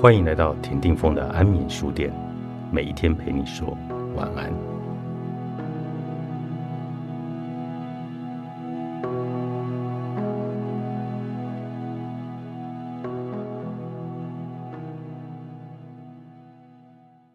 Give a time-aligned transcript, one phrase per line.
[0.00, 2.10] 欢迎来到田定峰的安眠书店，
[2.72, 3.76] 每一天陪你说
[4.16, 4.50] 晚安。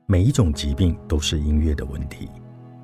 [0.07, 2.31] 每一种疾病都是音乐的问题，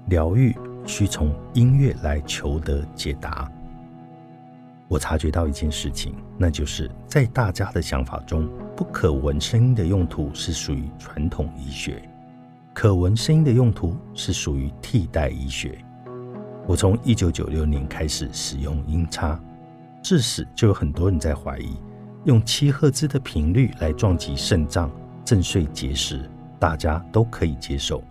[0.10, 3.52] 疗愈需从音乐来求得解答。
[4.88, 8.48] 我察觉到一件事情，那就是在大家的想法中，
[8.82, 12.02] 不可闻声音的用途是属于传统医学，
[12.74, 15.78] 可闻声音的用途是属于替代医学。
[16.66, 19.40] 我从一九九六年开始使用音叉，
[20.02, 21.78] 至始就有很多人在怀疑，
[22.24, 24.90] 用七赫兹的频率来撞击肾脏、
[25.24, 26.28] 震碎结石，
[26.60, 28.02] 大家都可以接受；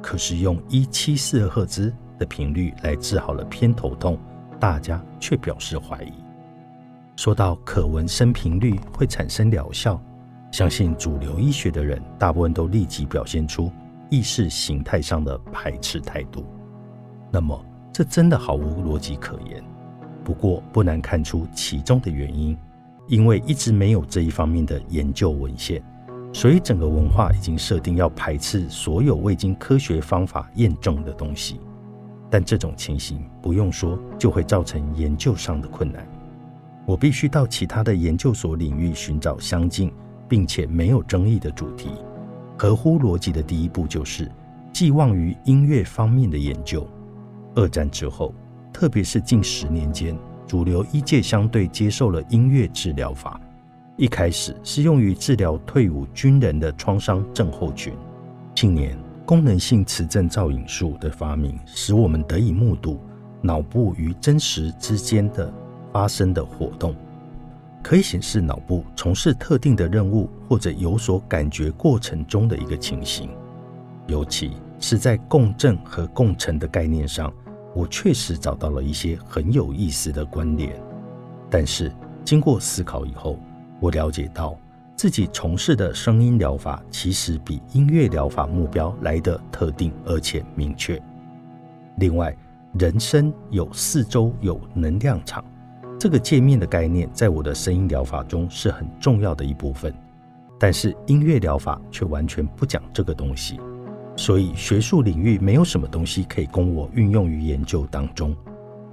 [0.00, 4.18] 可是用一七四赫兹的频率来治好了偏头痛。
[4.58, 6.14] 大家却表示怀疑。
[7.14, 10.00] 说到可闻声频率会产生疗效，
[10.50, 13.70] 相信主流医学的人大部分都立即表现出
[14.10, 16.44] 意识形态上的排斥态度。
[17.30, 19.62] 那么，这真的毫无逻辑可言。
[20.24, 22.56] 不过，不难看出其中的原因，
[23.06, 25.82] 因为一直没有这一方面的研究文献，
[26.32, 31.60] 所以整个文化已经设定要排斥所有未经科学方法验证的东西。
[32.30, 36.06] 但这种情形不用说，就会造成研究上的困难。
[36.86, 39.92] 我必须到其他的研究所领域寻找相近
[40.28, 41.90] 并且没有争议的主题。
[42.58, 44.30] 合乎逻辑的第一步就是
[44.72, 46.86] 寄望于音乐方面的研究。
[47.54, 48.34] 二战之后，
[48.72, 53.40] 特别是近十年间，主流医界相对接受了音乐治疗法。
[53.96, 57.94] 一开始是用于治疗退伍军人的创伤症候群。
[58.54, 58.96] 近年。
[59.28, 62.98] 功能性磁振造影术的发明，使我们得以目睹
[63.42, 65.52] 脑部与真实之间的
[65.92, 66.96] 发生的活动，
[67.82, 73.30] 可以显示脑部从事特定的任务或者有所感觉过程中的一个情形。
[74.06, 77.32] 尤其是在共振和共振的概念上，
[77.74, 80.80] 我确实找到了一些很有意思的关联。
[81.50, 81.92] 但是
[82.24, 83.38] 经过思考以后，
[83.80, 84.56] 我了解到。
[84.96, 91.00] 自己从事的声音疗法，其实比音乐疗法目标来的特定而且明确。
[91.98, 92.36] 另外，
[92.72, 95.44] 人生有四周有能量场
[95.98, 99.92] 这个界面的概念，在我的声音疗法中是很重要的一部分。
[100.56, 103.58] 但是音乐疗法却完全不讲这个东西，
[104.16, 108.34] 所以学术领域没有什么东西可以供我运用于研究当中。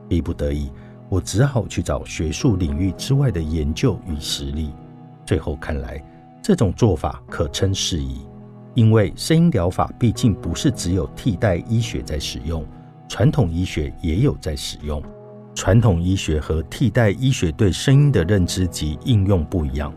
[0.09, 0.71] 逼不得已，
[1.07, 4.71] 我只好去找学术领域之外的研究与实例。
[5.25, 6.03] 最后看来，
[6.41, 8.27] 这种做法可称适宜，
[8.73, 12.65] 因为声音疗法毕竟不是只有替代医学在使用，
[13.07, 15.01] 传统医学也有在使用。
[15.55, 19.91] 传统医学和替代医学对声音的认知及应用不一样。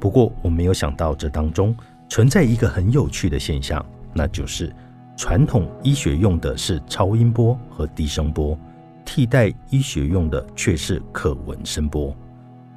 [0.00, 1.76] 不过，我没有想到这当中
[2.08, 3.84] 存在一个很有趣的现象，
[4.14, 4.74] 那就是
[5.16, 8.58] 传统医学用的是超音波和低声波，
[9.04, 12.16] 替代医学用的却是可闻声波。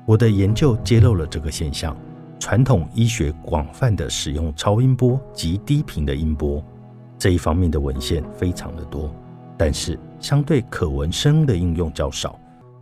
[0.06, 1.98] 我的研究揭露了这个现象。
[2.38, 6.64] 传统医学广泛的使用超音波及低频的音波，
[7.18, 9.10] 这一方面的文献非常的多，
[9.58, 12.40] 但是相对可闻声的应用较少。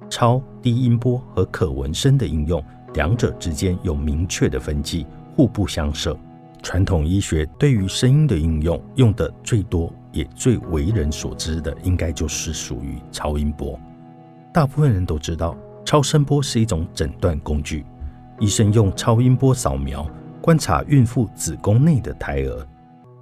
[0.09, 2.63] 超低音波和可闻声的应用，
[2.94, 6.17] 两者之间有明确的分际，互不相涉。
[6.61, 13.79] 传统医学对于声音的应用，用的最多也最为人所知的，应该就是属于超音波。
[14.53, 15.57] 大部分人都知道。
[15.85, 17.85] 超声波是一种诊断工具，
[18.40, 20.07] 医生用超音波扫描
[20.41, 22.66] 观察孕妇子宫内的胎儿。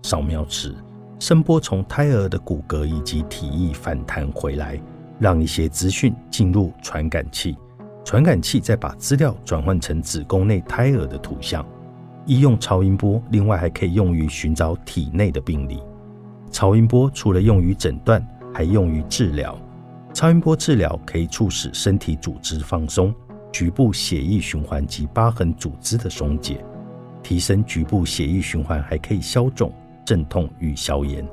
[0.03, 0.75] 扫描时，
[1.22, 4.82] 声波从胎儿的骨骼以及体液反弹回来，
[5.20, 7.56] 让一些资讯进入传感器，
[8.04, 11.64] 传感器再把资料转换成子宫内胎儿的图像。
[12.26, 15.80] 医用超音波，另外还可以用于寻找体内的病理。
[16.50, 19.56] 超音波除了用于诊断，还用于治疗。
[20.16, 23.13] 超音波治疗可以促使身体组织放松，
[23.51, 26.66] 局部血液循环及疤痕组织的松解，
[27.22, 29.72] 提升局部血液循环，还可以消肿、
[30.12, 31.25] 镇痛与消炎。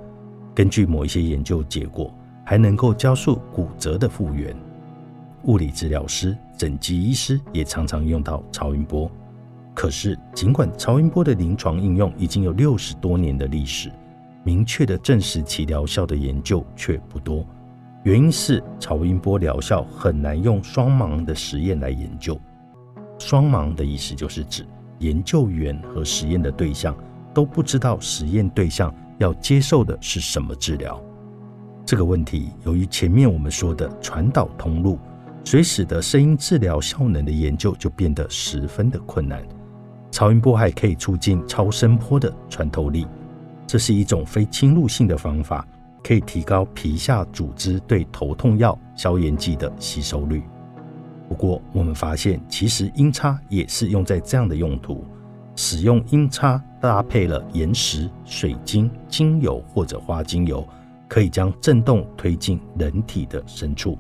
[0.55, 2.15] 根据某一些研究结果，
[2.45, 4.55] 还能够加速骨折的复原。
[5.47, 9.11] 物理治疗师、整脊医师也常常用到超音波。
[9.75, 13.91] 可是，尽管超音波的临床应用已经有六十多年的历史，
[14.45, 17.45] 明确的证实其疗效的研究却不多。
[18.05, 22.41] 原因是超音波疗效很难用双盲的实验来研究。
[23.19, 24.65] 双盲的意思就是指
[25.01, 26.97] 研究员和实验的对象
[27.39, 31.01] 都不知道实验对象要接受的是什么治疗。
[31.87, 34.99] 这个问题由于前面我们说的传导通路，
[35.45, 39.41] 所以使得声音治疗效能的研究就变得十分的困难。
[40.11, 43.07] 超音波还可以促进超声波的穿透力，
[43.69, 45.65] 这是一种非侵入性的方法，
[46.03, 50.43] 可以提高皮下组织对头痛药、消炎剂的吸收率。
[51.29, 55.05] 不过，我们发现其实音叉也是用在这样的用途，
[55.55, 60.67] 使用音叉搭配了岩石、水晶、精油或者花精油，
[61.07, 63.99] 可以将震动推进人体的深处。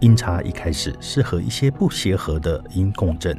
[0.00, 3.38] 音叉一开始是和一些不协和的音共振。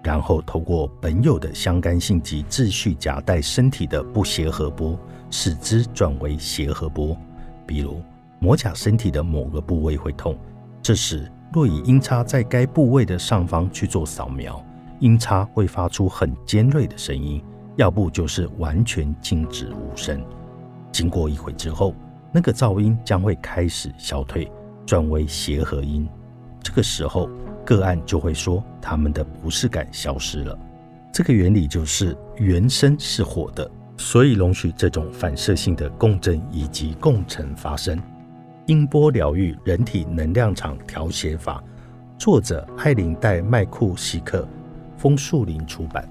[0.00, 4.98] 然后透过本有的相干性及秩序夹带身体的不协和波，
[5.28, 7.14] 使之转为协和波。
[7.66, 8.00] 比如
[8.38, 10.38] 魔甲身体的某个部位会痛，
[10.80, 14.64] 这时若以音叉在该部位的上方去做扫描，
[15.00, 17.42] 音叉会发出很尖锐的声音，
[17.78, 20.22] 要不就是完全静止无声。
[20.92, 21.94] 经过一会之后，
[22.32, 24.50] 那个噪音将会开始消退，
[24.84, 26.06] 转为协和音。
[26.62, 27.30] 这个时候。
[27.64, 30.58] 个案就会说，他们的不适感消失了。
[31.12, 38.00] 这个原理就是原声是火的，所以容许这种反射性的共振以及共振发生。
[38.64, 41.62] 音波疗愈人体能量场调谐法，
[42.16, 44.48] 作者艾琳戴麦库西克，
[44.96, 46.08] 枫树林出版。